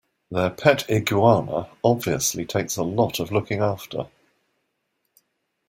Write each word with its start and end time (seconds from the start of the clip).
Their 0.31 0.49
pet 0.49 0.89
iguana 0.89 1.69
obviously 1.83 2.43
takes 2.47 2.75
a 2.75 2.81
lot 2.81 3.19
of 3.19 3.31
looking 3.31 3.59
after. 3.59 4.07